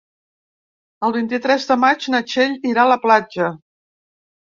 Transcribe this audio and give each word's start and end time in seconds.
El 1.09 1.13
vint-i-tres 1.19 1.69
de 1.73 1.79
maig 1.83 2.09
na 2.17 2.25
Txell 2.33 2.59
irà 2.73 2.89
a 2.89 2.93
la 2.97 3.01
platja. 3.09 3.55